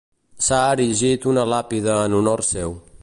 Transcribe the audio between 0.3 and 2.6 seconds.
S'ha erigit una làpida en honor